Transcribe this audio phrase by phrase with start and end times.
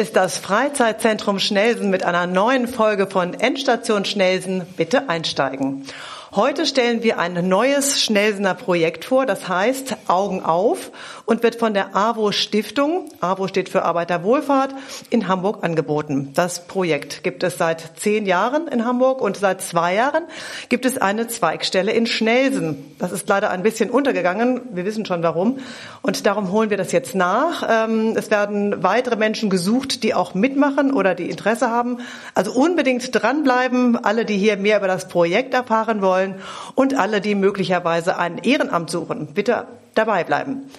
[0.00, 4.62] ist das Freizeitzentrum Schnelsen mit einer neuen Folge von Endstation Schnelsen.
[4.78, 5.84] Bitte einsteigen.
[6.32, 10.92] Heute stellen wir ein neues Schnellsener Projekt vor, das heißt Augen auf
[11.26, 14.72] und wird von der AWO Stiftung, AWO steht für Arbeiterwohlfahrt,
[15.10, 16.30] in Hamburg angeboten.
[16.34, 20.22] Das Projekt gibt es seit zehn Jahren in Hamburg und seit zwei Jahren
[20.68, 22.94] gibt es eine Zweigstelle in Schnelsen.
[23.00, 25.58] Das ist leider ein bisschen untergegangen, wir wissen schon warum
[26.00, 27.68] und darum holen wir das jetzt nach.
[27.68, 31.98] Ähm, es werden weitere Menschen gesucht, die auch mitmachen oder die Interesse haben.
[32.36, 36.34] Also unbedingt dranbleiben, alle, die hier mehr über das Projekt erfahren wollen wollen
[36.74, 39.28] und alle, die möglicherweise ein Ehrenamt suchen.
[39.34, 40.70] Bitte dabei bleiben.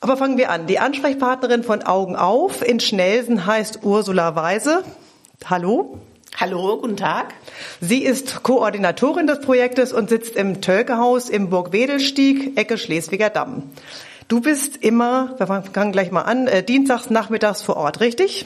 [0.00, 0.66] Aber fangen wir an.
[0.66, 4.82] Die Ansprechpartnerin von Augen auf in Schnelsen heißt Ursula Weise.
[5.48, 5.98] Hallo.
[6.38, 7.32] Hallo, guten Tag.
[7.80, 13.62] Sie ist Koordinatorin des Projektes und sitzt im Tölkehaus im Burgwedelstieg, Ecke Schleswiger Damm.
[14.28, 18.44] Du bist immer, wir fangen gleich mal an, äh, dienstags nachmittags vor Ort, richtig?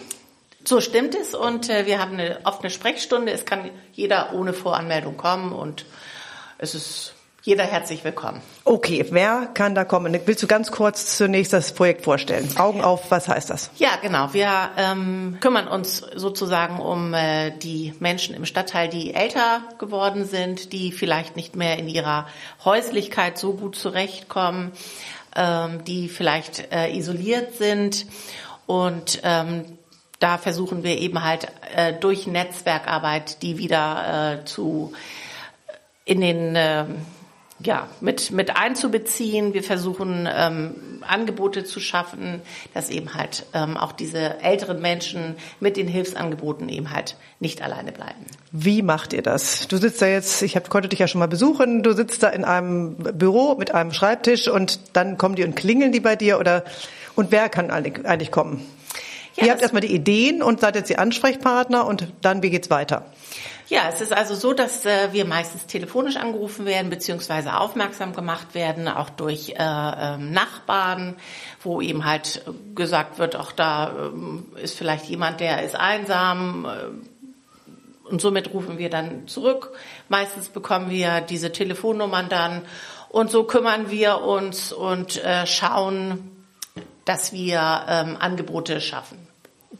[0.63, 3.33] So stimmt es und äh, wir haben eine offene Sprechstunde.
[3.33, 5.87] Es kann jeder ohne Voranmeldung kommen und
[6.61, 8.43] es ist jeder herzlich willkommen.
[8.67, 10.15] Okay, wer kann da kommen?
[10.27, 12.47] Willst du ganz kurz zunächst das Projekt vorstellen?
[12.59, 13.71] Augen auf, was heißt das?
[13.79, 14.35] Ja, genau.
[14.35, 20.75] Wir ähm, kümmern uns sozusagen um äh, die Menschen im Stadtteil, die älter geworden sind,
[20.75, 22.27] die vielleicht nicht mehr in ihrer
[22.63, 24.73] Häuslichkeit so gut zurechtkommen,
[25.35, 28.05] ähm, die vielleicht äh, isoliert sind
[28.67, 29.79] und ähm,
[30.19, 34.93] da versuchen wir eben halt äh, durch Netzwerkarbeit die wieder äh, zu
[36.11, 36.87] in den äh,
[37.63, 39.55] ja, mit, mit einzubeziehen.
[39.55, 40.75] Wir versuchen ähm,
[41.07, 42.43] Angebote zu schaffen,
[42.75, 47.93] dass eben halt ähm, auch diese älteren Menschen mit den Hilfsangeboten eben halt nicht alleine
[47.93, 48.25] bleiben.
[48.51, 49.69] Wie macht ihr das?
[49.69, 52.31] Du sitzt da jetzt, ich hab, konnte dich ja schon mal besuchen, du sitzt da
[52.31, 56.41] in einem Büro mit einem Schreibtisch und dann kommen die und klingeln die bei dir
[56.41, 56.65] oder
[57.15, 58.67] und wer kann eigentlich kommen?
[59.37, 62.69] Ja, ihr habt erstmal die Ideen und seid jetzt die Ansprechpartner und dann wie geht's
[62.69, 63.05] weiter?
[63.71, 68.53] Ja, es ist also so, dass äh, wir meistens telefonisch angerufen werden beziehungsweise aufmerksam gemacht
[68.53, 71.17] werden, auch durch äh, äh, Nachbarn,
[71.63, 72.43] wo eben halt
[72.75, 74.11] gesagt wird, auch da
[74.57, 76.65] äh, ist vielleicht jemand, der ist einsam.
[76.65, 79.71] Äh, und somit rufen wir dann zurück.
[80.09, 82.63] Meistens bekommen wir diese Telefonnummern dann
[83.09, 86.45] und so kümmern wir uns und äh, schauen,
[87.05, 89.30] dass wir ähm, Angebote schaffen.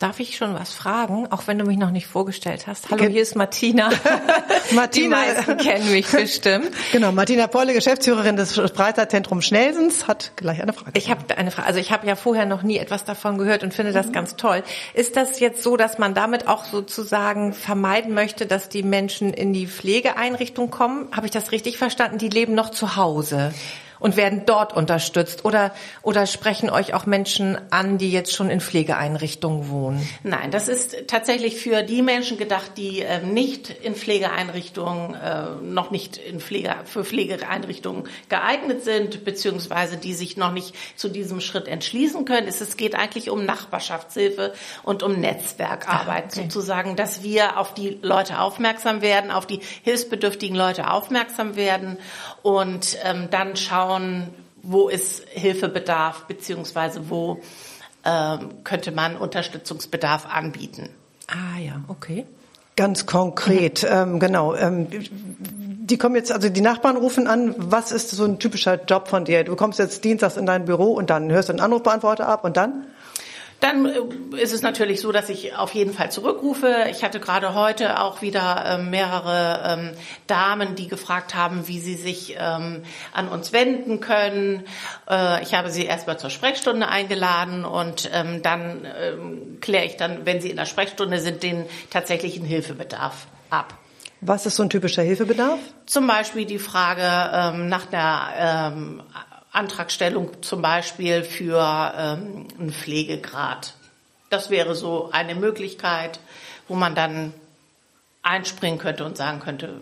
[0.01, 2.91] Darf ich schon was fragen, auch wenn du mich noch nicht vorgestellt hast?
[2.91, 3.91] Hallo, hier ist Martina.
[4.73, 6.71] Martina, die meisten kennen mich bestimmt.
[6.91, 10.93] Genau, Martina Polle, Geschäftsführerin des Freizeitzentrums Schnelsens, hat gleich eine Frage.
[10.95, 11.69] Ich habe eine Frage.
[11.69, 14.13] Also ich habe ja vorher noch nie etwas davon gehört und finde das mhm.
[14.13, 14.63] ganz toll.
[14.95, 19.53] Ist das jetzt so, dass man damit auch sozusagen vermeiden möchte, dass die Menschen in
[19.53, 21.09] die Pflegeeinrichtung kommen?
[21.13, 22.17] Habe ich das richtig verstanden?
[22.17, 23.53] Die leben noch zu Hause
[24.01, 25.45] und werden dort unterstützt?
[25.45, 25.73] Oder,
[26.03, 30.09] oder sprechen euch auch Menschen an, die jetzt schon in Pflegeeinrichtungen wohnen?
[30.25, 35.91] Nein, das ist tatsächlich für die Menschen gedacht, die äh, nicht in Pflegeeinrichtungen, äh, noch
[35.91, 41.69] nicht in Pflege, für Pflegeeinrichtungen geeignet sind, beziehungsweise die sich noch nicht zu diesem Schritt
[41.69, 42.49] entschließen können.
[42.49, 46.43] Es, es geht eigentlich um Nachbarschaftshilfe und um Netzwerkarbeit ah, okay.
[46.43, 51.99] sozusagen, dass wir auf die Leute aufmerksam werden, auf die hilfsbedürftigen Leute aufmerksam werden
[52.43, 54.29] und ähm, dann schauen,
[54.63, 57.41] wo ist Hilfebedarf beziehungsweise wo
[58.05, 60.91] ähm, könnte man Unterstützungsbedarf anbieten.
[61.27, 62.27] Ah ja, okay.
[62.77, 63.89] Ganz konkret, mhm.
[63.91, 64.55] ähm, genau.
[64.55, 64.87] Ähm,
[65.91, 69.25] die kommen jetzt, also die Nachbarn rufen an, was ist so ein typischer Job von
[69.25, 69.45] dir?
[69.45, 72.57] Du kommst jetzt dienstags in dein Büro und dann hörst du einen Anrufbeantworter ab und
[72.57, 72.87] dann?
[73.61, 76.87] Dann äh, ist es natürlich so, dass ich auf jeden Fall zurückrufe.
[76.91, 79.91] Ich hatte gerade heute auch wieder ähm, mehrere ähm,
[80.27, 82.83] Damen, die gefragt haben, wie sie sich ähm,
[83.13, 84.65] an uns wenden können.
[85.09, 88.11] Äh, ich habe sie erstmal zur Sprechstunde eingeladen und
[88.43, 88.87] dann
[89.61, 93.75] kläre ich dann, wenn sie in der Sprechstunde sind, den tatsächlichen Hilfebedarf ab.
[94.21, 95.59] Was ist so ein typischer Hilfebedarf?
[95.87, 99.13] Zum Beispiel die Frage nach der
[99.53, 101.61] Antragstellung zum Beispiel für
[101.97, 103.75] ähm, einen Pflegegrad.
[104.29, 106.21] Das wäre so eine Möglichkeit,
[106.69, 107.33] wo man dann
[108.23, 109.81] einspringen könnte und sagen könnte,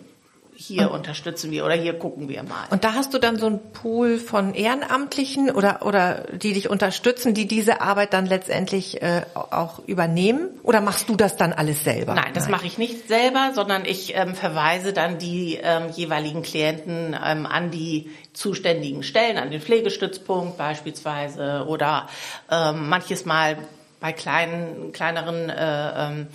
[0.59, 2.67] hier unterstützen wir oder hier gucken wir mal.
[2.69, 7.33] Und da hast du dann so einen Pool von Ehrenamtlichen oder oder die dich unterstützen,
[7.33, 10.49] die diese Arbeit dann letztendlich äh, auch übernehmen?
[10.63, 12.13] Oder machst du das dann alles selber?
[12.13, 17.15] Nein, das mache ich nicht selber, sondern ich ähm, verweise dann die ähm, jeweiligen Klienten
[17.25, 22.09] ähm, an die zuständigen Stellen, an den Pflegestützpunkt beispielsweise oder
[22.51, 23.57] ähm, manches Mal
[24.01, 26.27] bei kleinen kleineren äh, ähm,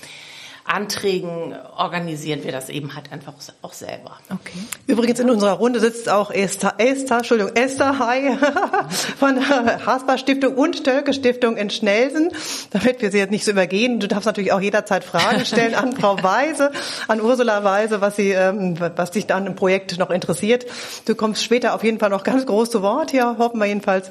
[0.64, 4.19] Anträgen organisieren wir das eben halt einfach auch selber.
[4.31, 4.58] Okay.
[4.87, 8.38] Übrigens in unserer Runde sitzt auch Esther, Esther, Entschuldigung, Esther Hai
[9.19, 12.31] von der Hasper Stiftung und Tölke Stiftung in Schnelsen,
[12.70, 14.00] damit wir sie jetzt nicht so übergehen.
[14.00, 16.72] Du darfst natürlich auch jederzeit Fragen stellen an Frau Weise,
[17.08, 20.64] an Ursula Weise, was sie, ähm, was dich dann im Projekt noch interessiert.
[21.05, 24.11] Du kommst später auf jeden Fall noch ganz groß zu Wort hier, hoffen wir jedenfalls.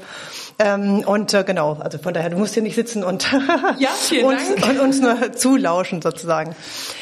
[0.60, 3.28] Ähm, und äh, genau, also von daher, du musst hier nicht sitzen und,
[3.80, 3.90] ja,
[4.24, 6.43] uns, und uns nur zulauschen sozusagen.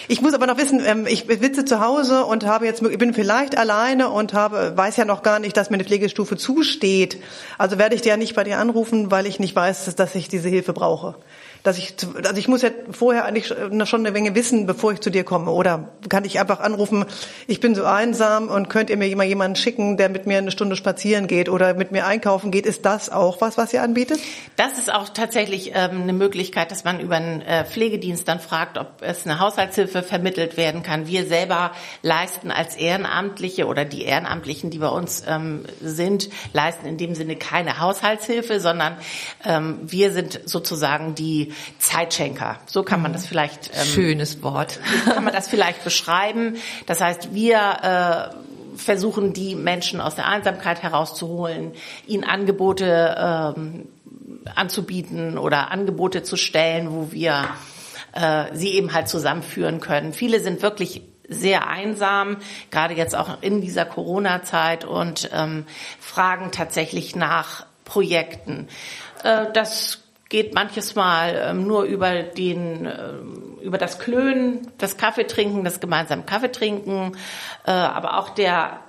[0.08, 3.14] Ich muss aber noch wissen, ähm, ich sitze zu Hause und habe jetzt, ich bin
[3.14, 7.18] vielleicht alleine und habe, weiß ja noch gar nicht, dass mir eine Pflegestufe zusteht.
[7.58, 10.28] Also werde ich dir ja nicht bei dir anrufen, weil ich nicht weiß, dass ich
[10.28, 11.16] diese Hilfe brauche
[11.64, 15.10] dass ich, also ich muss ja vorher eigentlich schon eine Menge wissen, bevor ich zu
[15.10, 15.52] dir komme.
[15.52, 17.06] Oder kann ich einfach anrufen,
[17.48, 20.52] ich bin so einsam und könnt ihr mir mal jemanden schicken, der mit mir eine
[20.52, 22.66] Stunde spazieren geht oder mit mir einkaufen geht?
[22.66, 24.20] Ist das auch was, was ihr anbietet?
[24.56, 28.78] Das ist auch tatsächlich ähm, eine Möglichkeit, dass man über einen äh, Pflegedienst dann fragt,
[28.78, 31.08] ob es eine Haushaltshilfe vermittelt werden kann.
[31.08, 31.72] Wir selber
[32.02, 37.36] leisten als Ehrenamtliche oder die Ehrenamtlichen, die bei uns ähm, sind, leisten in dem Sinne
[37.36, 38.98] keine Haushaltshilfe, sondern
[39.46, 42.60] ähm, wir sind sozusagen die Zeitschenker.
[42.66, 43.72] So kann man das vielleicht.
[43.74, 44.80] Ähm, Schönes Wort.
[45.06, 46.58] kann man das vielleicht beschreiben.
[46.86, 51.74] Das heißt, wir äh, versuchen die Menschen aus der Einsamkeit herauszuholen,
[52.08, 53.88] ihnen Angebote ähm,
[54.56, 57.50] anzubieten oder Angebote zu stellen, wo wir
[58.14, 60.14] äh, sie eben halt zusammenführen können.
[60.14, 62.38] Viele sind wirklich sehr einsam,
[62.72, 65.66] gerade jetzt auch in dieser Corona-Zeit und ähm,
[66.00, 68.68] fragen tatsächlich nach Projekten.
[69.24, 70.01] Äh, das
[70.32, 76.24] geht manches Mal ähm, nur über den ähm, über das Klönen, das Kaffeetrinken, das gemeinsame
[76.24, 77.16] Kaffeetrinken,
[77.68, 78.80] äh, aber auch der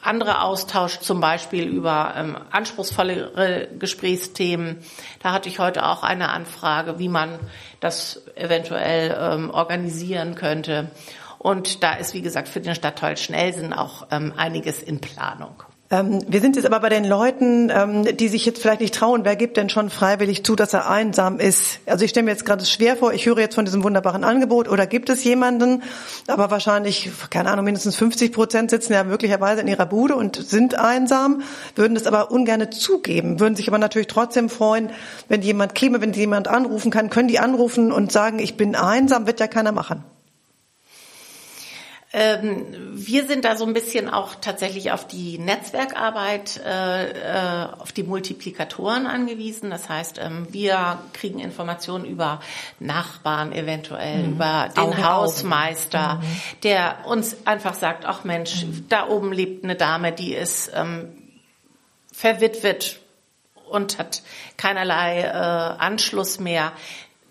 [0.00, 4.78] andere Austausch zum Beispiel über ähm, anspruchsvollere Gesprächsthemen.
[5.20, 7.38] Da hatte ich heute auch eine Anfrage, wie man
[7.80, 10.92] das eventuell ähm, organisieren könnte.
[11.38, 15.62] Und da ist, wie gesagt, für den Stadtteil Schnellsen auch ähm, einiges in Planung.
[15.90, 19.24] Ähm, wir sind jetzt aber bei den Leuten, ähm, die sich jetzt vielleicht nicht trauen.
[19.24, 21.80] Wer gibt denn schon freiwillig zu, dass er einsam ist?
[21.86, 24.68] Also ich stelle mir jetzt gerade schwer vor, ich höre jetzt von diesem wunderbaren Angebot
[24.68, 25.82] oder gibt es jemanden,
[26.26, 30.74] aber wahrscheinlich, keine Ahnung, mindestens 50 Prozent sitzen ja möglicherweise in ihrer Bude und sind
[30.74, 31.40] einsam,
[31.74, 34.90] würden das aber ungern zugeben, würden sich aber natürlich trotzdem freuen,
[35.28, 39.26] wenn jemand käme, wenn jemand anrufen kann, können die anrufen und sagen, ich bin einsam,
[39.26, 40.04] wird ja keiner machen.
[42.10, 42.64] Ähm,
[42.94, 48.02] wir sind da so ein bisschen auch tatsächlich auf die Netzwerkarbeit, äh, äh, auf die
[48.02, 49.68] Multiplikatoren angewiesen.
[49.68, 52.40] Das heißt, ähm, wir kriegen Informationen über
[52.80, 54.32] Nachbarn eventuell, mhm.
[54.32, 56.36] über den Auge Hausmeister, mhm.
[56.62, 58.86] der uns einfach sagt, ach Mensch, mhm.
[58.88, 61.10] da oben lebt eine Dame, die ist ähm,
[62.10, 63.00] verwitwet
[63.68, 64.22] und hat
[64.56, 66.72] keinerlei äh, Anschluss mehr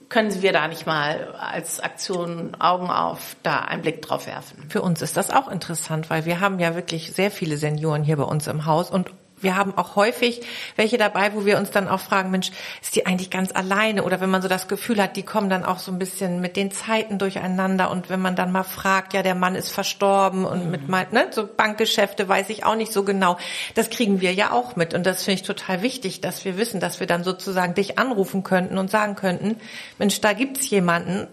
[0.09, 4.69] können wir da nicht mal als Aktion Augen auf da einen Blick drauf werfen?
[4.69, 8.17] Für uns ist das auch interessant, weil wir haben ja wirklich sehr viele Senioren hier
[8.17, 10.41] bei uns im Haus und wir haben auch häufig
[10.75, 12.51] welche dabei, wo wir uns dann auch fragen, Mensch,
[12.81, 14.03] ist die eigentlich ganz alleine?
[14.03, 16.55] Oder wenn man so das Gefühl hat, die kommen dann auch so ein bisschen mit
[16.55, 17.91] den Zeiten durcheinander.
[17.91, 20.71] Und wenn man dann mal fragt, ja, der Mann ist verstorben und mhm.
[20.71, 23.37] mit ne, so Bankgeschäfte weiß ich auch nicht so genau.
[23.75, 24.93] Das kriegen wir ja auch mit.
[24.93, 28.43] Und das finde ich total wichtig, dass wir wissen, dass wir dann sozusagen dich anrufen
[28.43, 29.57] könnten und sagen könnten,
[29.99, 31.27] Mensch, da gibt's jemanden,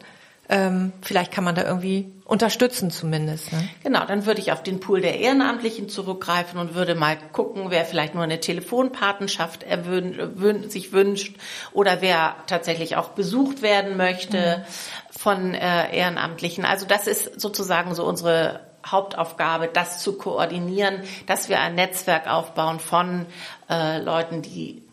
[0.49, 3.53] ähm, vielleicht kann man da irgendwie unterstützen zumindest.
[3.53, 3.69] Ne?
[3.82, 7.84] Genau, dann würde ich auf den Pool der Ehrenamtlichen zurückgreifen und würde mal gucken, wer
[7.84, 11.37] vielleicht nur eine Telefonpatenschaft erwün sich wünscht
[11.72, 15.19] oder wer tatsächlich auch besucht werden möchte mhm.
[15.19, 16.65] von äh, Ehrenamtlichen.
[16.65, 22.81] Also das ist sozusagen so unsere Hauptaufgabe, das zu koordinieren, dass wir ein Netzwerk aufbauen
[22.81, 23.27] von
[23.69, 24.83] äh, Leuten, die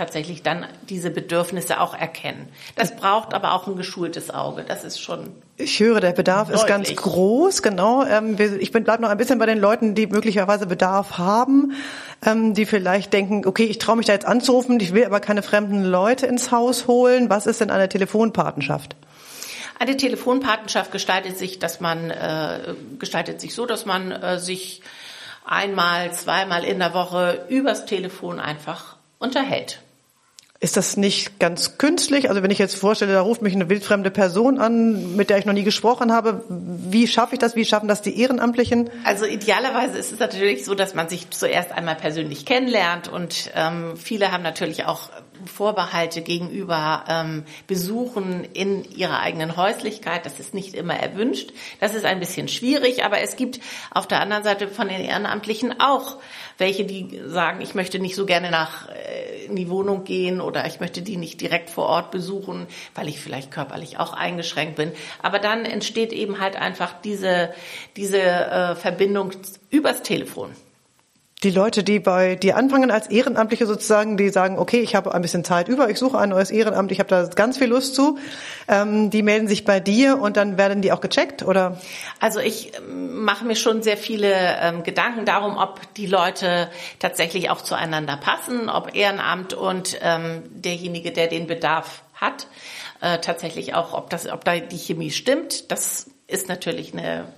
[0.00, 2.48] tatsächlich dann diese Bedürfnisse auch erkennen.
[2.74, 4.64] Das braucht aber auch ein geschultes Auge.
[4.66, 5.28] Das ist schon.
[5.58, 6.62] Ich höre, der Bedarf deutlich.
[6.62, 8.02] ist ganz groß, genau.
[8.06, 11.74] Ähm, ich bin bleib noch ein bisschen bei den Leuten, die möglicherweise Bedarf haben,
[12.24, 15.42] ähm, die vielleicht denken, okay, ich traue mich da jetzt anzurufen, ich will aber keine
[15.42, 17.28] fremden Leute ins Haus holen.
[17.28, 18.96] Was ist denn eine Telefonpatenschaft?
[19.78, 24.80] Eine Telefonpatenschaft gestaltet sich, dass man äh, gestaltet sich so, dass man äh, sich
[25.44, 29.80] einmal, zweimal in der Woche übers Telefon einfach unterhält.
[30.62, 32.28] Ist das nicht ganz künstlich?
[32.28, 35.46] Also wenn ich jetzt vorstelle, da ruft mich eine wildfremde Person an, mit der ich
[35.46, 37.56] noch nie gesprochen habe, wie schaffe ich das?
[37.56, 38.90] Wie schaffen das die Ehrenamtlichen?
[39.04, 43.96] Also idealerweise ist es natürlich so, dass man sich zuerst einmal persönlich kennenlernt und ähm,
[43.96, 45.08] viele haben natürlich auch
[45.46, 50.26] Vorbehalte gegenüber ähm, Besuchen in ihrer eigenen Häuslichkeit.
[50.26, 51.52] Das ist nicht immer erwünscht.
[51.80, 55.80] Das ist ein bisschen schwierig, aber es gibt auf der anderen Seite von den Ehrenamtlichen
[55.80, 56.18] auch
[56.58, 60.66] welche, die sagen, ich möchte nicht so gerne nach äh, in die Wohnung gehen oder
[60.66, 64.92] ich möchte die nicht direkt vor Ort besuchen, weil ich vielleicht körperlich auch eingeschränkt bin.
[65.22, 67.52] Aber dann entsteht eben halt einfach diese
[67.96, 69.32] diese äh, Verbindung
[69.70, 70.54] übers Telefon
[71.42, 75.22] die Leute, die bei dir anfangen als Ehrenamtliche sozusagen, die sagen, okay, ich habe ein
[75.22, 78.18] bisschen Zeit über, ich suche ein neues Ehrenamt, ich habe da ganz viel Lust zu,
[78.68, 81.80] ähm, die melden sich bei dir und dann werden die auch gecheckt, oder?
[82.20, 86.68] Also ich ähm, mache mir schon sehr viele ähm, Gedanken darum, ob die Leute
[86.98, 92.48] tatsächlich auch zueinander passen, ob Ehrenamt und ähm, derjenige, der den Bedarf hat,
[93.00, 95.70] äh, tatsächlich auch, ob das, ob da die Chemie stimmt.
[95.72, 97.32] Das ist natürlich eine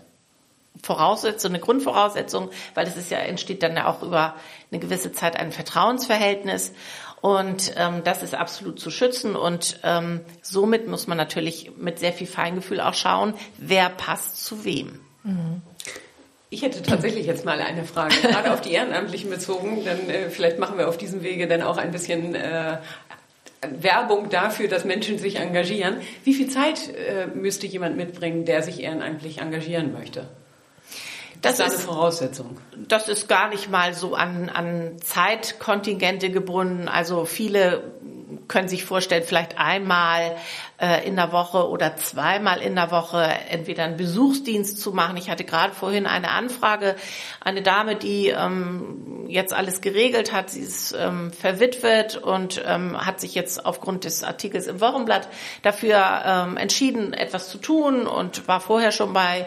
[0.81, 4.35] Voraussetzung, eine Grundvoraussetzung, weil es ist ja entsteht dann ja auch über
[4.71, 6.73] eine gewisse Zeit ein Vertrauensverhältnis
[7.21, 12.13] und ähm, das ist absolut zu schützen und ähm, somit muss man natürlich mit sehr
[12.13, 14.99] viel Feingefühl auch schauen, wer passt zu wem.
[16.51, 19.85] Ich hätte tatsächlich jetzt mal eine Frage, gerade auf die Ehrenamtlichen bezogen.
[19.85, 22.79] Dann äh, vielleicht machen wir auf diesem Wege dann auch ein bisschen äh,
[23.71, 25.99] Werbung dafür, dass Menschen sich engagieren.
[26.25, 30.27] Wie viel Zeit äh, müsste jemand mitbringen, der sich ehrenamtlich engagieren möchte?
[31.41, 32.59] Das, das ist eine Voraussetzung.
[32.89, 36.89] Das ist gar nicht mal so an, an Zeitkontingente gebunden.
[36.89, 37.93] Also viele
[38.49, 40.37] können sich vorstellen, vielleicht einmal
[40.81, 45.17] äh, in der Woche oder zweimal in der Woche entweder einen Besuchsdienst zu machen.
[45.17, 46.97] Ich hatte gerade vorhin eine Anfrage,
[47.41, 50.51] eine Dame, die ähm, jetzt alles geregelt hat.
[50.51, 55.29] Sie ist ähm, verwitwet und ähm, hat sich jetzt aufgrund des Artikels im Wochenblatt
[55.63, 59.47] dafür ähm, entschieden, etwas zu tun und war vorher schon bei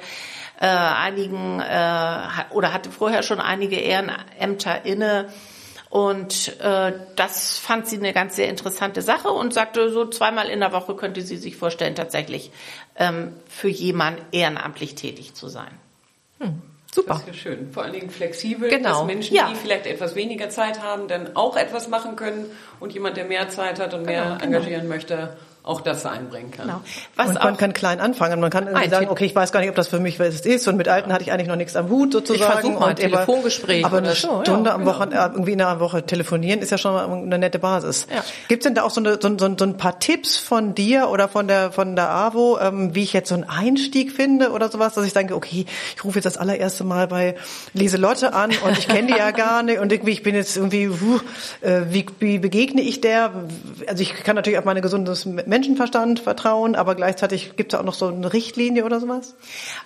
[0.60, 5.30] äh, einigen äh, oder hatte vorher schon einige Ehrenämter inne.
[5.90, 10.60] Und äh, das fand sie eine ganz sehr interessante Sache und sagte, so zweimal in
[10.60, 12.52] der Woche könnte sie sich vorstellen, tatsächlich
[12.98, 15.72] ähm, für jemanden ehrenamtlich tätig zu sein.
[16.40, 16.62] Hm.
[16.94, 17.10] Super.
[17.10, 17.72] Das ist ja schön.
[17.74, 19.00] Vor allen Dingen flexibel, genau.
[19.00, 19.50] dass Menschen, ja.
[19.50, 22.46] die vielleicht etwas weniger Zeit haben, dann auch etwas machen können
[22.80, 24.46] und jemand, der mehr Zeit hat und mehr genau, genau.
[24.46, 25.36] engagieren möchte,
[25.66, 26.68] auch das einbringen kann.
[26.68, 26.82] Genau.
[27.16, 28.40] Was und man kann klein anfangen.
[28.40, 30.68] Man kann irgendwie sagen, okay, ich weiß gar nicht, ob das für mich was ist.
[30.68, 32.74] Und mit Alten hatte ich eigentlich noch nichts am Hut sozusagen.
[32.74, 33.84] Ich mal ein Telefongespräch.
[33.84, 34.86] Aber eine Stunde ja, am genau.
[34.86, 38.06] Wochenende, irgendwie in einer Woche telefonieren ist ja schon mal eine nette Basis.
[38.14, 38.24] Ja.
[38.48, 41.28] Gibt es denn da auch so, eine, so, so, ein paar Tipps von dir oder
[41.28, 44.94] von der von der AWO, ähm, wie ich jetzt so einen Einstieg finde oder sowas,
[44.94, 47.36] dass ich denke, okay, ich rufe jetzt das allererste Mal bei
[47.74, 50.90] Lieselotte an und ich kenne die ja gar nicht und irgendwie ich bin jetzt irgendwie,
[50.90, 51.20] uh,
[51.90, 53.32] wie, wie begegne ich der?
[53.88, 57.94] Also ich kann natürlich auf meine gesundes Menschenverstand vertrauen, aber gleichzeitig gibt es auch noch
[57.94, 59.36] so eine Richtlinie oder sowas?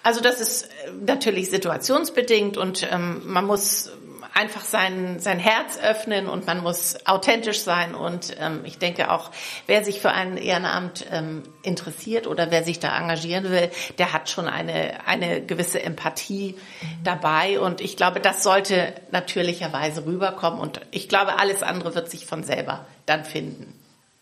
[0.01, 0.69] Also das ist äh,
[1.05, 3.91] natürlich situationsbedingt und ähm, man muss
[4.33, 7.93] einfach sein, sein Herz öffnen und man muss authentisch sein.
[7.93, 9.29] Und ähm, ich denke auch,
[9.67, 14.29] wer sich für ein Ehrenamt ähm, interessiert oder wer sich da engagieren will, der hat
[14.29, 17.03] schon eine, eine gewisse Empathie mhm.
[17.03, 17.59] dabei.
[17.59, 20.59] Und ich glaube, das sollte natürlicherweise rüberkommen.
[20.59, 23.73] Und ich glaube, alles andere wird sich von selber dann finden.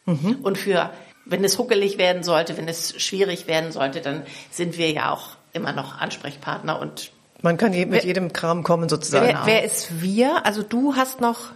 [0.06, 0.40] Mhm.
[0.42, 0.92] Und für
[1.30, 5.30] wenn es huckelig werden sollte, wenn es schwierig werden sollte, dann sind wir ja auch
[5.54, 9.28] immer noch Ansprechpartner und man kann mit jedem Kram kommen sozusagen.
[9.28, 10.46] Wer, wer ist wir?
[10.46, 11.52] Also du hast noch,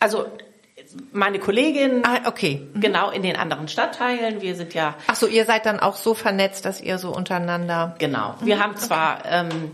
[0.00, 0.26] also
[1.12, 2.80] meine Kollegin, ah, okay, mhm.
[2.80, 4.40] genau in den anderen Stadtteilen.
[4.40, 4.94] Wir sind ja.
[5.08, 7.94] Ach so, ihr seid dann auch so vernetzt, dass ihr so untereinander.
[7.98, 8.34] Genau.
[8.40, 8.60] Wir mhm.
[8.60, 9.72] haben zwar ähm,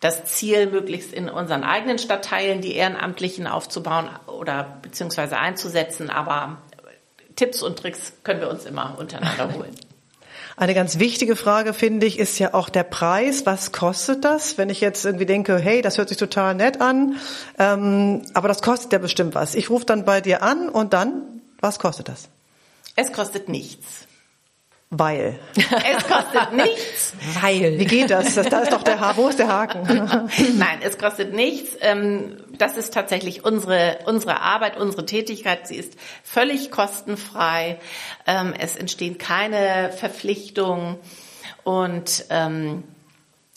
[0.00, 6.58] das Ziel, möglichst in unseren eigenen Stadtteilen die Ehrenamtlichen aufzubauen oder beziehungsweise einzusetzen, aber
[7.36, 9.74] Tipps und Tricks können wir uns immer untereinander holen.
[10.56, 13.44] Eine ganz wichtige Frage, finde ich, ist ja auch der Preis.
[13.44, 14.56] Was kostet das?
[14.56, 17.16] Wenn ich jetzt irgendwie denke, hey, das hört sich total nett an,
[17.58, 19.56] ähm, aber das kostet ja bestimmt was.
[19.56, 22.28] Ich rufe dann bei dir an und dann, was kostet das?
[22.94, 24.06] Es kostet nichts.
[24.98, 25.38] Weil.
[25.56, 27.14] Es kostet nichts.
[27.40, 27.78] Weil.
[27.78, 28.34] Wie geht das?
[28.34, 29.16] Da ist doch der Haar.
[29.16, 29.82] Wo ist der Haken?
[30.56, 31.76] Nein, es kostet nichts.
[31.80, 35.66] Ähm, das ist tatsächlich unsere, unsere Arbeit, unsere Tätigkeit.
[35.66, 37.80] Sie ist völlig kostenfrei.
[38.26, 40.96] Ähm, es entstehen keine Verpflichtungen
[41.64, 42.84] und, ähm,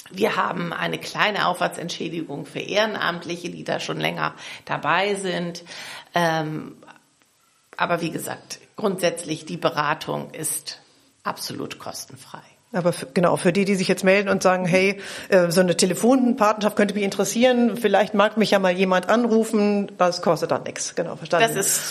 [0.09, 5.65] wir haben eine kleine Aufwandsentschädigung für Ehrenamtliche, die da schon länger dabei sind.
[6.13, 10.79] aber wie gesagt, grundsätzlich die Beratung ist
[11.27, 12.41] absolut kostenfrei.
[12.73, 15.77] Aber für, genau, für die, die sich jetzt melden und sagen, hey, äh, so eine
[15.77, 20.93] Telefonpartnerschaft könnte mich interessieren, vielleicht mag mich ja mal jemand anrufen, das kostet dann nichts.
[20.95, 21.55] Genau, verstanden.
[21.55, 21.81] Das ist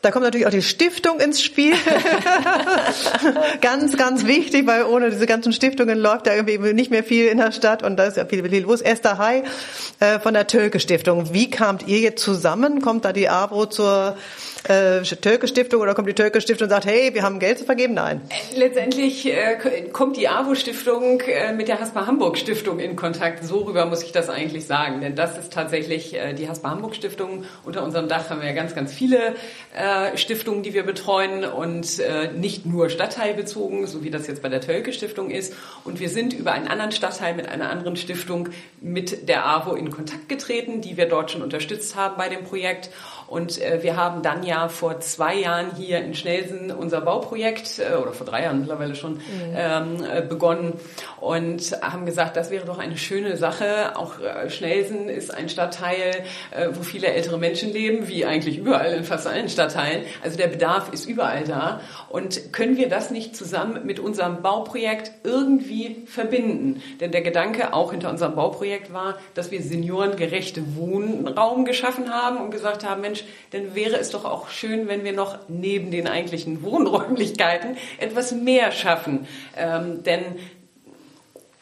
[0.00, 1.74] Da kommt natürlich auch die Stiftung ins Spiel.
[3.60, 7.38] ganz, ganz wichtig, weil ohne diese ganzen Stiftungen läuft da irgendwie nicht mehr viel in
[7.38, 8.80] der Stadt und da ist ja viel, viel los.
[8.80, 9.44] Esther Hai
[10.00, 11.32] äh, von der Tölke Stiftung.
[11.34, 12.80] Wie kamt ihr jetzt zusammen?
[12.80, 14.16] Kommt da die AWO zur
[14.68, 17.64] äh, Tölke Stiftung oder kommt die Tölke Stiftung und sagt, hey, wir haben Geld zu
[17.64, 17.94] vergeben?
[17.94, 18.20] Nein.
[18.54, 23.44] Letztendlich äh, kommt die AWO Stiftung äh, mit der Haspa Hamburg Stiftung in Kontakt.
[23.44, 26.94] So rüber muss ich das eigentlich sagen, denn das ist tatsächlich äh, die Haspa Hamburg
[26.94, 27.44] Stiftung.
[27.64, 29.34] Unter unserem Dach haben wir ja ganz, ganz viele
[29.76, 34.48] äh, Stiftungen, die wir betreuen und äh, nicht nur stadtteilbezogen, so wie das jetzt bei
[34.48, 35.54] der Tölke Stiftung ist.
[35.84, 38.48] Und wir sind über einen anderen Stadtteil mit einer anderen Stiftung
[38.80, 42.90] mit der AWO in Kontakt getreten, die wir dort schon unterstützt haben bei dem Projekt.
[43.32, 47.96] Und äh, wir haben dann ja vor zwei Jahren hier in Schnelsen unser Bauprojekt, äh,
[47.96, 49.20] oder vor drei Jahren mittlerweile schon, mhm.
[49.56, 50.74] ähm, äh, begonnen
[51.18, 53.96] und haben gesagt, das wäre doch eine schöne Sache.
[53.96, 58.92] Auch äh, Schnelsen ist ein Stadtteil, äh, wo viele ältere Menschen leben, wie eigentlich überall
[58.92, 60.04] in fast allen Stadtteilen.
[60.22, 61.80] Also der Bedarf ist überall da.
[62.10, 66.82] Und können wir das nicht zusammen mit unserem Bauprojekt irgendwie verbinden?
[67.00, 72.50] Denn der Gedanke auch hinter unserem Bauprojekt war, dass wir seniorengerechte Wohnraum geschaffen haben und
[72.50, 76.62] gesagt haben, Mensch, dann wäre es doch auch schön, wenn wir noch neben den eigentlichen
[76.62, 79.26] Wohnräumlichkeiten etwas mehr schaffen.
[79.56, 80.24] Ähm, denn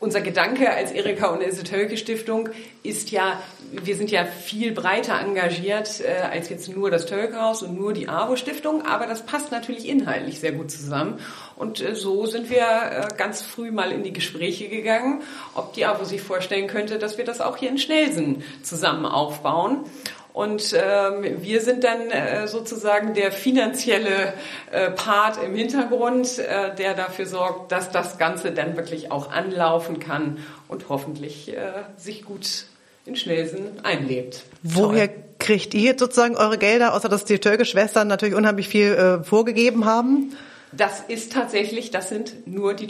[0.01, 2.49] unser Gedanke als Erika und Ilse Tölke Stiftung
[2.83, 3.39] ist ja,
[3.71, 8.09] wir sind ja viel breiter engagiert äh, als jetzt nur das Tölke-Haus und nur die
[8.09, 11.21] AWO Stiftung, aber das passt natürlich inhaltlich sehr gut zusammen.
[11.55, 15.21] Und äh, so sind wir äh, ganz früh mal in die Gespräche gegangen,
[15.55, 19.85] ob die AWO sich vorstellen könnte, dass wir das auch hier in Schnelsen zusammen aufbauen.
[20.33, 24.35] Und ähm, wir sind dann äh, sozusagen der finanzielle
[24.71, 29.99] äh, Part im Hintergrund, äh, der dafür sorgt, dass das Ganze dann wirklich auch anlaufen
[29.99, 32.65] kann und hoffentlich äh, sich gut
[33.07, 34.45] in Schnelsen einlebt.
[34.63, 35.25] Woher Toll.
[35.39, 39.85] kriegt ihr jetzt sozusagen eure Gelder, außer dass die Türke-Schwestern natürlich unheimlich viel äh, vorgegeben
[39.85, 40.37] haben?
[40.73, 42.87] Das ist tatsächlich, das sind nur die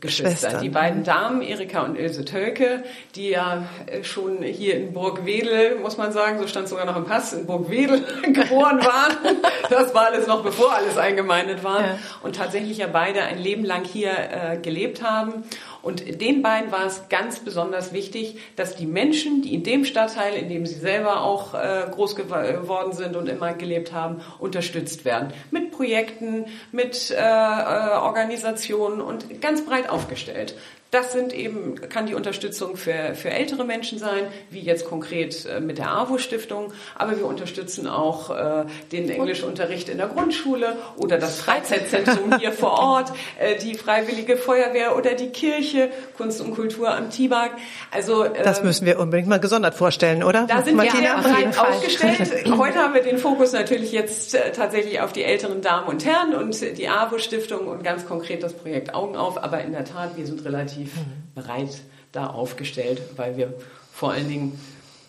[0.00, 0.60] Tölke-Geschwister.
[0.60, 5.96] Die beiden Damen, Erika und Ilse Tölke, die ja äh, schon hier in Burgwedel, muss
[5.96, 9.16] man sagen, so stand sogar noch im Pass, in Burgwedel geboren waren.
[9.70, 11.80] Das war alles noch bevor alles eingemeindet war.
[11.80, 11.98] Ja.
[12.22, 15.44] Und tatsächlich ja beide ein Leben lang hier äh, gelebt haben.
[15.82, 20.34] Und den beiden war es ganz besonders wichtig, dass die Menschen, die in dem Stadtteil,
[20.34, 25.32] in dem sie selber auch äh, groß geworden sind und immer gelebt haben, unterstützt werden.
[25.50, 30.56] Mit Projekten, mit äh, äh Organisationen und ganz breit aufgestellt.
[30.90, 35.60] Das sind eben, kann die Unterstützung für, für ältere Menschen sein, wie jetzt konkret äh,
[35.60, 36.72] mit der AWO-Stiftung.
[36.94, 42.72] Aber wir unterstützen auch äh, den Englischunterricht in der Grundschule oder das Freizeitzentrum hier vor
[42.72, 47.50] Ort, äh, die Freiwillige Feuerwehr oder die Kirche, Kunst und Kultur am Tibak.
[47.90, 50.46] Also ähm, Das müssen wir unbedingt mal gesondert vorstellen, oder?
[50.46, 51.22] Da sind Martina?
[51.22, 52.46] wir breit aufgestellt.
[52.56, 56.32] Heute haben wir den Fokus natürlich jetzt äh, tatsächlich auf die älteren Damen und Herren
[56.32, 59.42] und die AWO-Stiftung und ganz konkret das Projekt Augen auf.
[59.44, 60.92] Aber in der Tat, wir sind relativ relativ
[61.34, 61.80] breit
[62.12, 63.54] da aufgestellt, weil wir
[63.92, 64.60] vor allen Dingen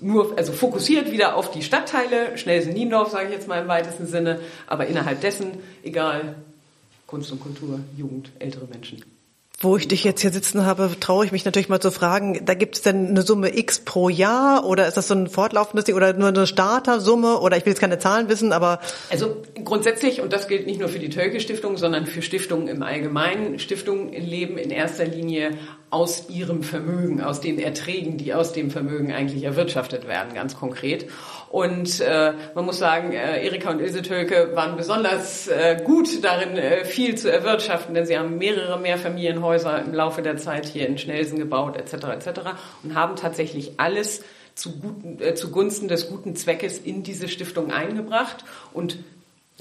[0.02, 4.40] nur, also fokussiert wieder auf die Stadtteile, Schnelsen-Niendorf, sage ich jetzt mal im weitesten Sinne,
[4.68, 5.52] aber innerhalb dessen,
[5.84, 6.36] egal,
[7.06, 9.04] Kunst und Kultur, Jugend, ältere Menschen.
[9.62, 12.54] Wo ich dich jetzt hier sitzen habe, traue ich mich natürlich mal zu fragen, da
[12.54, 15.96] gibt es denn eine Summe X pro Jahr oder ist das so ein fortlaufendes Ding
[15.96, 18.80] oder nur eine Startersumme oder ich will jetzt keine Zahlen wissen, aber...
[19.10, 22.84] Also grundsätzlich, und das gilt nicht nur für die Tölke Stiftung, sondern für Stiftungen im
[22.84, 25.52] Allgemeinen, Stiftungen leben in erster Linie
[25.90, 31.08] aus ihrem Vermögen, aus den Erträgen, die aus dem Vermögen eigentlich erwirtschaftet werden, ganz konkret.
[31.50, 36.58] Und äh, man muss sagen, äh, Erika und Ilse Tölke waren besonders äh, gut darin,
[36.58, 40.98] äh, viel zu erwirtschaften, denn sie haben mehrere Mehrfamilienhäuser im Laufe der Zeit hier in
[40.98, 41.94] Schnelsen gebaut, etc.
[42.10, 42.40] etc.
[42.84, 44.24] und haben tatsächlich alles
[44.60, 48.44] zu guten, äh, zugunsten des guten Zweckes in diese Stiftung eingebracht
[48.74, 49.00] und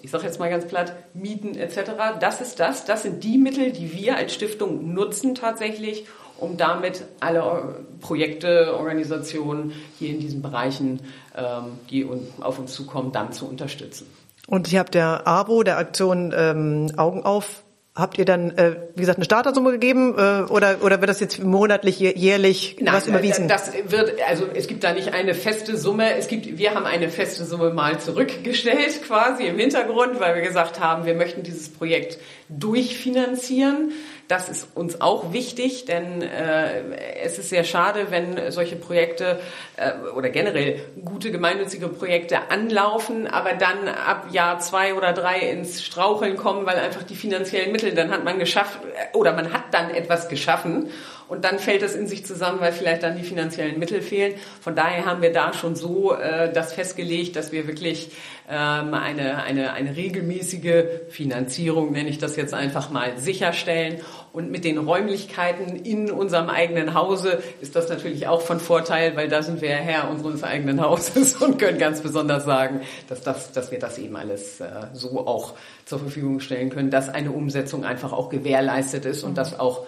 [0.03, 1.93] ich sage jetzt mal ganz platt, Mieten etc.
[2.21, 6.07] Das ist das, das sind die Mittel, die wir als Stiftung nutzen tatsächlich,
[6.39, 11.01] um damit alle Projekte, Organisationen hier in diesen Bereichen,
[11.37, 12.07] ähm, die
[12.41, 14.07] auf uns zukommen, dann zu unterstützen.
[14.47, 17.65] Und ihr habt der AWO, der Aktion ähm, Augen auf,
[17.99, 21.43] Habt ihr dann, äh, wie gesagt, eine Startersumme gegeben äh, oder, oder wird das jetzt
[21.43, 23.49] monatlich, jährlich Nein, was überwiesen?
[23.49, 26.15] Das wird, also es gibt da nicht eine feste Summe.
[26.15, 30.79] Es gibt, wir haben eine feste Summe mal zurückgestellt quasi im Hintergrund, weil wir gesagt
[30.79, 33.91] haben, wir möchten dieses Projekt durchfinanzieren.
[34.29, 36.83] Das ist uns auch wichtig, denn äh,
[37.23, 39.41] es ist sehr schade, wenn solche Projekte
[39.77, 45.83] äh, oder generell gute gemeinnützige Projekte anlaufen, aber dann ab Jahr zwei oder drei ins
[45.83, 49.73] Straucheln kommen, weil einfach die finanziellen Mittel, dann hat man geschafft äh, oder man hat
[49.73, 50.91] dann etwas geschaffen
[51.29, 54.35] und dann fällt das in sich zusammen, weil vielleicht dann die finanziellen Mittel fehlen.
[54.61, 58.11] Von daher haben wir da schon so äh, das festgelegt, dass wir wirklich
[58.49, 64.01] ähm, eine, eine, eine regelmäßige Finanzierung, nenne ich das jetzt einfach mal, sicherstellen.
[64.33, 69.29] Und mit den Räumlichkeiten in unserem eigenen Hause ist das natürlich auch von Vorteil, weil
[69.29, 73.71] da sind wir Herr unseres eigenen Hauses und können ganz besonders sagen, dass, das, dass
[73.71, 78.13] wir das eben alles äh, so auch zur Verfügung stellen können, dass eine Umsetzung einfach
[78.13, 79.85] auch gewährleistet ist und das auch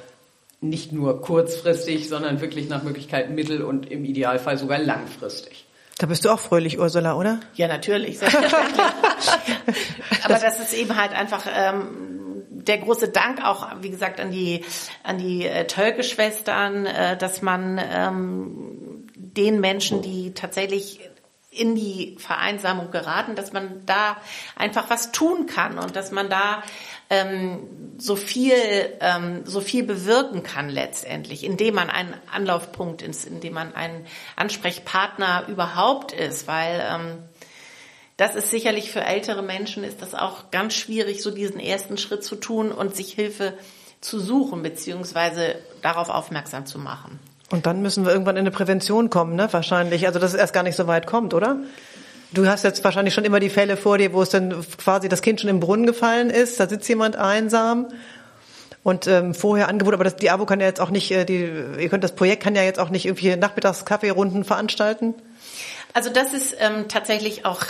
[0.60, 5.66] nicht nur kurzfristig, sondern wirklich nach Möglichkeit mittel- und im Idealfall sogar langfristig.
[5.98, 7.40] Da bist du auch fröhlich, Ursula, oder?
[7.54, 8.18] Ja, natürlich.
[8.18, 8.80] selbstverständlich.
[10.24, 12.10] Aber das ist eben halt einfach ähm,
[12.48, 14.64] der große Dank auch, wie gesagt, an die
[15.02, 21.00] an die äh, Tölke-Schwestern, äh, dass man ähm, den Menschen, die tatsächlich
[21.50, 24.16] in die Vereinsamung geraten, dass man da
[24.56, 26.62] einfach was tun kann und dass man da
[27.10, 27.68] ähm,
[27.98, 28.54] so viel
[29.00, 35.44] ähm, so viel bewirken kann letztendlich, indem man ein Anlaufpunkt ist, indem man ein Ansprechpartner
[35.48, 37.18] überhaupt ist, weil ähm,
[38.16, 42.22] das ist sicherlich für ältere Menschen ist das auch ganz schwierig, so diesen ersten Schritt
[42.22, 43.54] zu tun und sich Hilfe
[44.00, 47.18] zu suchen beziehungsweise darauf aufmerksam zu machen.
[47.50, 49.48] Und dann müssen wir irgendwann in eine Prävention kommen, ne?
[49.52, 50.06] Wahrscheinlich.
[50.06, 51.56] Also dass es erst gar nicht so weit kommt, oder?
[52.32, 55.20] Du hast jetzt wahrscheinlich schon immer die Fälle vor dir, wo es dann quasi das
[55.20, 57.88] Kind schon im Brunnen gefallen ist, da sitzt jemand einsam
[58.82, 61.50] und ähm, vorher Angebot, aber das, die AWO kann ja jetzt auch nicht, äh, die,
[61.78, 65.14] ihr könnt das Projekt kann ja jetzt auch nicht irgendwie nachmittags Kaffeerunden veranstalten.
[65.92, 67.62] Also das ist ähm, tatsächlich auch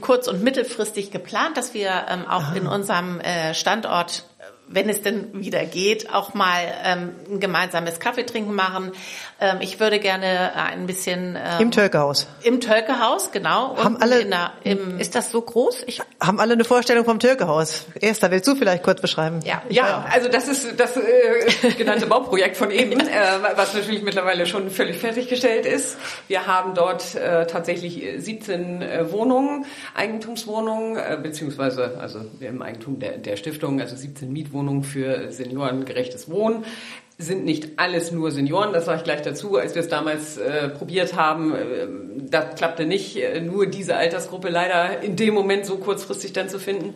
[0.00, 2.56] kurz- und mittelfristig geplant, dass wir ähm, auch Aha.
[2.56, 4.24] in unserem äh, Standort
[4.68, 8.92] wenn es denn wieder geht, auch mal ähm, ein gemeinsames Kaffeetrinken machen.
[9.40, 12.26] Ähm, ich würde gerne ein bisschen ähm, im Tölkehaus.
[12.42, 13.76] Im Tölkehaus, genau.
[13.76, 14.24] Haben alle?
[14.24, 15.84] Der, im, ist das so groß?
[15.86, 17.86] Ich, haben alle eine Vorstellung vom Tölkehaus?
[18.00, 19.40] Erster, willst du vielleicht kurz beschreiben?
[19.44, 20.06] Ja, ja.
[20.12, 23.06] Also das ist das äh, genannte Bauprojekt von eben, äh,
[23.56, 25.96] was natürlich mittlerweile schon völlig fertiggestellt ist.
[26.26, 33.18] Wir haben dort äh, tatsächlich 17 äh, Wohnungen, Eigentumswohnungen, äh, beziehungsweise also im Eigentum der,
[33.18, 36.64] der Stiftung, also 17 Mietwohnungen Wohnungen für seniorengerechtes Wohnen
[37.20, 39.56] sind nicht alles nur Senioren, das sage ich gleich dazu.
[39.56, 41.88] Als wir es damals äh, probiert haben, äh,
[42.30, 46.60] das klappte nicht, äh, nur diese Altersgruppe leider in dem Moment so kurzfristig dann zu
[46.60, 46.94] finden.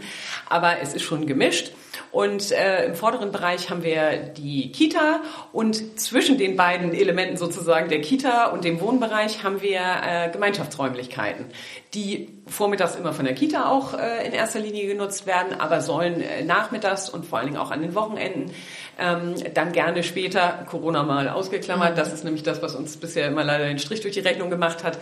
[0.48, 1.72] Aber es ist schon gemischt.
[2.12, 7.88] Und äh, im vorderen Bereich haben wir die Kita und zwischen den beiden Elementen sozusagen
[7.88, 11.46] der Kita und dem Wohnbereich haben wir äh, Gemeinschaftsräumlichkeiten,
[11.94, 16.20] die vormittags immer von der Kita auch äh, in erster Linie genutzt werden, aber sollen
[16.20, 18.52] äh, nachmittags und vor allen Dingen auch an den Wochenenden
[18.98, 21.96] ähm, dann gerne später, Corona mal ausgeklammert, mhm.
[21.96, 24.84] das ist nämlich das, was uns bisher immer leider den Strich durch die Rechnung gemacht
[24.84, 24.98] hat,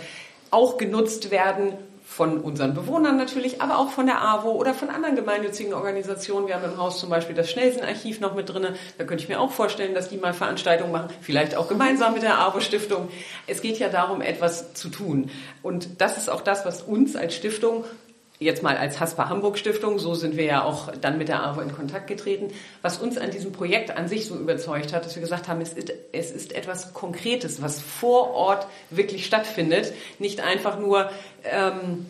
[0.50, 1.74] auch genutzt werden
[2.10, 6.48] von unseren Bewohnern natürlich, aber auch von der AWO oder von anderen gemeinnützigen Organisationen.
[6.48, 8.74] Wir haben im Haus zum Beispiel das Schnellsen-Archiv noch mit drinne.
[8.98, 12.22] Da könnte ich mir auch vorstellen, dass die mal Veranstaltungen machen, vielleicht auch gemeinsam mit
[12.22, 13.08] der AWO-Stiftung.
[13.46, 15.30] Es geht ja darum, etwas zu tun.
[15.62, 17.84] Und das ist auch das, was uns als Stiftung
[18.40, 21.60] jetzt mal als Haspa Hamburg Stiftung, so sind wir ja auch dann mit der AWO
[21.60, 22.48] in Kontakt getreten,
[22.80, 25.74] was uns an diesem Projekt an sich so überzeugt hat, dass wir gesagt haben, es
[25.74, 31.10] ist, es ist etwas Konkretes, was vor Ort wirklich stattfindet, nicht einfach nur
[31.44, 32.06] ähm,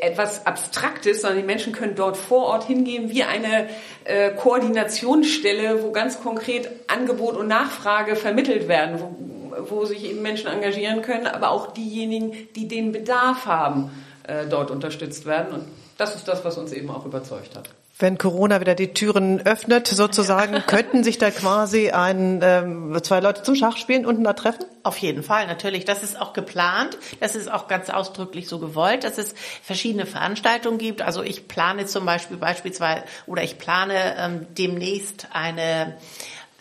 [0.00, 3.68] etwas Abstraktes, sondern die Menschen können dort vor Ort hingehen, wie eine
[4.04, 10.46] äh, Koordinationsstelle, wo ganz konkret Angebot und Nachfrage vermittelt werden, wo, wo sich eben Menschen
[10.46, 13.90] engagieren können, aber auch diejenigen, die den Bedarf haben
[14.24, 15.52] äh, dort unterstützt werden.
[15.52, 15.64] Und
[15.98, 17.68] das ist das, was uns eben auch überzeugt hat.
[17.98, 23.42] Wenn Corona wieder die Türen öffnet, sozusagen, könnten sich da quasi ein, ähm, zwei Leute
[23.42, 24.64] zum Schachspielen unten da treffen?
[24.82, 25.84] Auf jeden Fall, natürlich.
[25.84, 26.96] Das ist auch geplant.
[27.20, 31.02] Das ist auch ganz ausdrücklich so gewollt, dass es verschiedene Veranstaltungen gibt.
[31.02, 35.98] Also ich plane zum Beispiel beispielsweise oder ich plane ähm, demnächst eine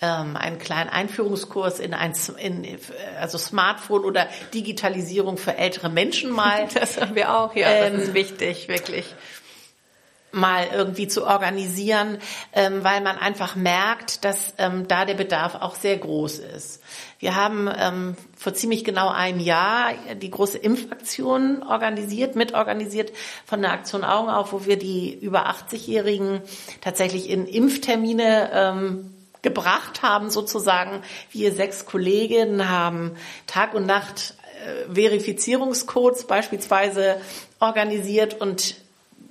[0.01, 2.79] ähm, einen kleinen Einführungskurs in ein in,
[3.19, 6.67] also Smartphone oder Digitalisierung für ältere Menschen mal.
[6.79, 7.69] Das haben wir auch, ja.
[7.69, 9.13] Ähm, das ist wichtig, wirklich
[10.31, 12.19] mal irgendwie zu organisieren,
[12.53, 16.83] ähm, weil man einfach merkt, dass ähm, da der Bedarf auch sehr groß ist.
[17.17, 23.11] Wir haben ähm, vor ziemlich genau einem Jahr die große Impfaktion organisiert, mitorganisiert
[23.45, 26.41] von der Aktion Augen auf, wo wir die über 80-Jährigen
[26.81, 31.01] tatsächlich in Impftermine ähm, gebracht haben sozusagen.
[31.31, 33.15] Wir sechs Kolleginnen haben
[33.47, 37.21] Tag und Nacht äh, Verifizierungscodes beispielsweise
[37.59, 38.75] organisiert und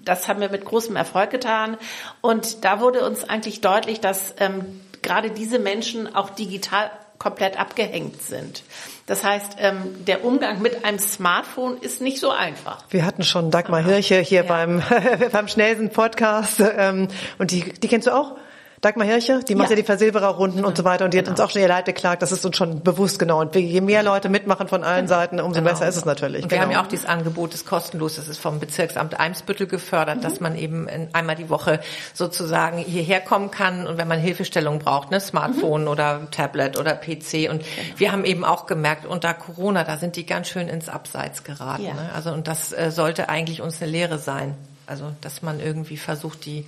[0.04, 1.76] das haben wir mit großem Erfolg getan.
[2.22, 8.22] Und da wurde uns eigentlich deutlich, dass ähm, gerade diese Menschen auch digital komplett abgehängt
[8.22, 8.62] sind.
[9.06, 12.84] Das heißt, ähm, der Umgang mit einem Smartphone ist nicht so einfach.
[12.90, 14.48] Wir hatten schon Dagmar Hirche hier ja.
[14.48, 14.82] beim,
[15.32, 18.36] beim schnellsten Podcast ähm, und die, die kennst du auch?
[18.80, 19.82] Dagmar Hirche, die macht ja, Ja.
[19.82, 21.32] die Versilbererrunden und so weiter und die hat Genau.
[21.34, 22.22] uns auch schon ihr Leid geklagt.
[22.22, 23.40] Das ist uns schon bewusst genau.
[23.40, 25.70] Und je mehr Leute mitmachen von allen Seiten, umso Genau.
[25.72, 26.44] besser ist es natürlich.
[26.44, 26.80] Und wir haben Genau.
[26.80, 30.56] ja auch dieses Angebot, das ist kostenlos, das ist vom Bezirksamt Eimsbüttel gefördert, dass man
[30.56, 31.80] eben in, einmal die Woche
[32.14, 37.48] sozusagen hierher kommen kann und wenn man Hilfestellung braucht, ne, Smartphone oder Tablet oder PC.
[37.50, 37.64] Und
[37.96, 41.84] wir haben eben auch gemerkt, unter Corona, da sind die ganz schön ins Abseits geraten.
[41.84, 41.94] Ja.
[41.94, 42.10] Ne?
[42.14, 44.54] Also und das äh, sollte eigentlich uns eine Lehre sein.
[44.86, 46.64] Also dass man irgendwie versucht, die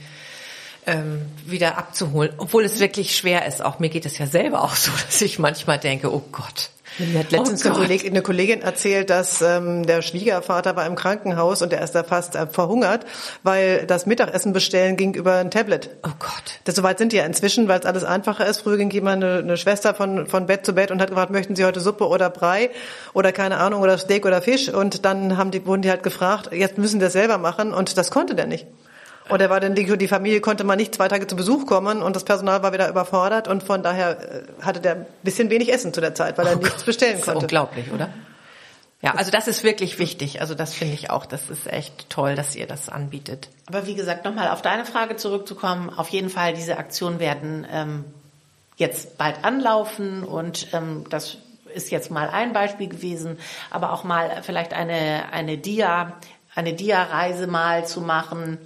[0.87, 3.63] ähm, wieder abzuholen, obwohl es wirklich schwer ist.
[3.63, 6.71] Auch mir geht es ja selber auch so, dass ich manchmal denke, oh Gott.
[6.99, 8.23] Mir hat letztens Oh eine.
[8.23, 12.47] Kollegin, erzählt, dass ähm, der Schwiegervater war im Krankenhaus und er ist da fast äh,
[12.47, 13.07] verhungert,
[13.43, 15.91] weil das Mittagessen bestellen ging über ein Tablet.
[16.03, 16.59] Oh Gott.
[16.65, 18.63] Das, soweit sind die ja inzwischen, weil es alles einfacher ist.
[18.63, 21.55] Früher ging jemand eine, eine Schwester von, von Bett zu Bett und hat gefragt, möchten
[21.55, 22.71] Sie heute Suppe oder Brei
[23.15, 24.69] oder keine Ahnung oder Steak oder Fisch?
[24.69, 27.97] Und dann haben die, wurden die halt gefragt, jetzt müssen die das selber machen und
[27.97, 28.67] das konnte der nicht.
[29.31, 32.17] Und er war dann, die, Familie konnte mal nicht zwei Tage zu Besuch kommen und
[32.17, 35.93] das Personal war wieder überfordert und von daher äh, hatte der ein bisschen wenig Essen
[35.95, 37.43] zu der Zeit, weil er nichts bestellen Das ist konnte.
[37.43, 38.11] unglaublich, oder?
[39.03, 40.41] Ja, also das ist wirklich wichtig.
[40.43, 41.25] Also das finde ich auch.
[41.25, 43.49] Das ist echt toll, dass ihr das anbietet.
[43.67, 48.05] Aber wie gesagt, nochmal auf deine Frage zurückzukommen, auf jeden Fall, diese Aktionen werden ähm,
[48.77, 51.39] jetzt bald anlaufen und ähm, das
[51.73, 53.39] ist jetzt mal ein Beispiel gewesen,
[53.71, 56.19] aber auch mal vielleicht eine, eine Dia,
[56.55, 58.59] eine Dia-Reise mal zu machen.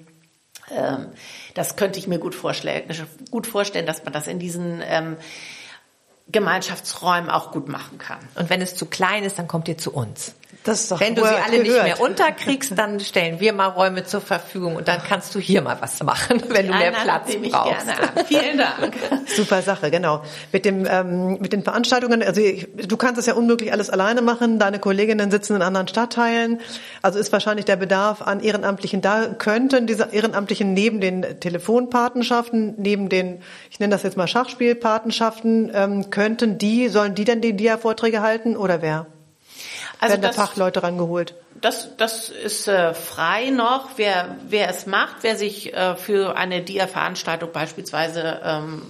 [0.70, 1.08] Ähm,
[1.54, 2.84] das könnte ich mir gut vorstellen,
[3.30, 5.16] gut vorstellen, dass man das in diesen ähm,
[6.28, 8.20] Gemeinschaftsräumen auch gut machen kann.
[8.34, 10.34] Und wenn es zu klein ist, dann kommt ihr zu uns.
[10.64, 11.84] Das ist doch Wenn du sie gehört, alle nicht gehört.
[11.84, 15.76] mehr unterkriegst, dann stellen wir mal Räume zur Verfügung und dann kannst du hier mal
[15.80, 17.86] was machen, wenn du mehr Platz nehme ich brauchst.
[18.26, 18.96] Vielen Dank.
[19.26, 20.22] Super Sache, genau.
[20.52, 24.22] Mit dem ähm, mit den Veranstaltungen, also ich, du kannst es ja unmöglich alles alleine
[24.22, 24.58] machen.
[24.58, 26.60] Deine Kolleginnen sitzen in anderen Stadtteilen,
[27.02, 29.26] also ist wahrscheinlich der Bedarf an Ehrenamtlichen da.
[29.36, 36.08] Könnten diese Ehrenamtlichen neben den Telefonpatenschaften, neben den, ich nenne das jetzt mal Schachspielpatenschaften, ähm,
[36.08, 39.06] könnten die, sollen die dann die Dia-Vorträge halten oder wer?
[40.04, 41.34] Also Werden da das- Fachleute rangeholt?
[41.60, 46.60] Das, das ist äh, frei noch, wer, wer es macht, wer sich äh, für eine
[46.60, 48.82] DIA-Veranstaltung beispielsweise ähm,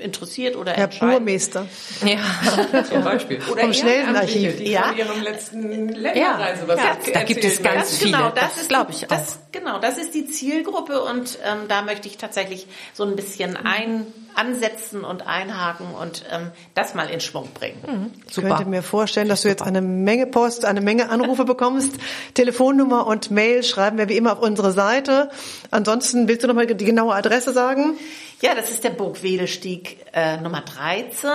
[0.00, 1.16] interessiert oder Herr entscheidet.
[1.18, 1.66] Burmeister.
[2.04, 2.82] Ja.
[2.90, 3.40] Zum Beispiel.
[3.50, 4.56] Oder Vom Schnellenarchiv.
[4.58, 4.82] Die Ja.
[4.84, 8.10] von ihrem letzten Länderreise was Ja, da gibt es ganz Das, viele.
[8.16, 11.66] genau, das, Das ist glaube die- ich das, Genau, das ist die Zielgruppe und ähm,
[11.66, 17.10] da möchte ich tatsächlich so ein bisschen ein, ansetzen und einhaken und ähm, das mal
[17.10, 18.14] in Schwung bringen.
[18.28, 21.90] Ich könnte mir vorstellen, dass du jetzt eine Menge Post, eine Menge Anrufe bekommst.
[22.34, 25.30] Telefonnummer und Mail schreiben wir wie immer auf unsere Seite.
[25.72, 27.94] Ansonsten willst du noch mal die genaue Adresse sagen?
[28.40, 31.30] Ja, das ist der Burgwedelstieg äh, Nummer 13.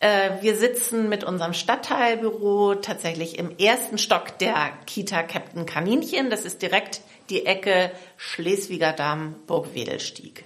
[0.00, 6.30] Äh, wir sitzen mit unserem Stadtteilbüro tatsächlich im ersten Stock der Kita Captain Kaninchen.
[6.30, 7.00] Das ist direkt
[7.30, 10.44] die Ecke Schleswiger Damm Burgwedelstieg.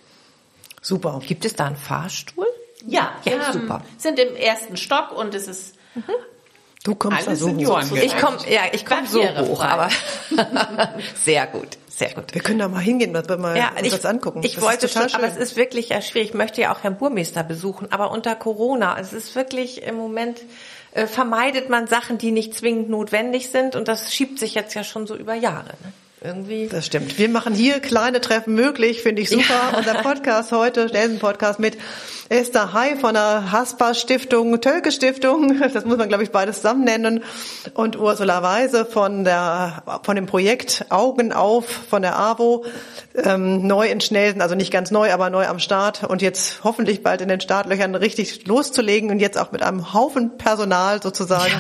[0.81, 1.21] Super.
[1.27, 2.47] Gibt es da einen Fahrstuhl?
[2.87, 3.83] Ja, wir Ja, haben, super.
[3.99, 5.75] sind im ersten Stock und es ist
[6.85, 7.83] Du kommst Alle da so hoch.
[8.01, 9.91] Ich komme, ja, ich komme so hoch, aber
[11.25, 12.33] sehr gut, sehr gut.
[12.35, 14.41] Wir können da mal hingehen, dass wir mal Ja, uns ich, das angucken.
[14.45, 15.25] ich das wollte schon, aber schön.
[15.25, 16.29] es ist wirklich ja schwierig.
[16.29, 20.41] Ich möchte ja auch Herrn Burmeister besuchen, aber unter Corona, es ist wirklich im Moment
[20.93, 24.85] äh, vermeidet man Sachen, die nicht zwingend notwendig sind und das schiebt sich jetzt ja
[24.85, 25.71] schon so über Jahre.
[25.83, 25.93] Ne?
[26.21, 26.69] Irgendwie.
[26.69, 27.19] Das stimmt.
[27.19, 29.77] Wir machen hier kleine Treffen möglich, finde ich super.
[29.77, 31.77] Unser Podcast heute, Stelzen-Podcast mit
[32.31, 36.85] Esther Hai von der Haspa Stiftung, Tölke Stiftung, das muss man glaube ich beides zusammen
[36.85, 37.25] nennen,
[37.73, 42.67] und Ursula Weise von der, von dem Projekt Augen auf von der AWO,
[43.15, 47.03] ähm, neu in Schnelsen, also nicht ganz neu, aber neu am Start und jetzt hoffentlich
[47.03, 51.55] bald in den Startlöchern richtig loszulegen und jetzt auch mit einem Haufen Personal sozusagen,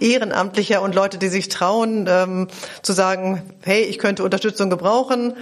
[0.00, 2.48] Ehrenamtlicher und Leute, die sich trauen, ähm,
[2.82, 5.34] zu sagen, hey, ich könnte Unterstützung gebrauchen.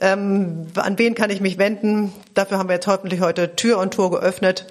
[0.00, 2.12] Ähm, an wen kann ich mich wenden?
[2.34, 4.66] Dafür haben wir jetzt hoffentlich heute Tür und Tor geöffnet.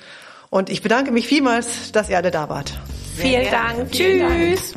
[0.49, 2.79] Und ich bedanke mich vielmals, dass ihr alle da wart.
[3.17, 3.77] Vielen gerne.
[3.77, 3.95] Dank.
[3.95, 4.55] Vielen Dank.
[4.55, 4.73] Tschüss.